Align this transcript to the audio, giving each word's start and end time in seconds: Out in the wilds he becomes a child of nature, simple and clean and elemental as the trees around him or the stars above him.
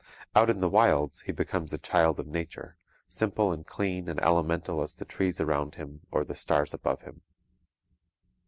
Out 0.35 0.49
in 0.49 0.61
the 0.61 0.67
wilds 0.67 1.21
he 1.27 1.31
becomes 1.31 1.73
a 1.73 1.77
child 1.77 2.19
of 2.19 2.25
nature, 2.25 2.75
simple 3.07 3.51
and 3.51 3.67
clean 3.67 4.09
and 4.09 4.19
elemental 4.21 4.81
as 4.81 4.95
the 4.95 5.05
trees 5.05 5.39
around 5.39 5.75
him 5.75 6.07
or 6.09 6.25
the 6.25 6.33
stars 6.33 6.73
above 6.73 7.01
him. 7.03 7.21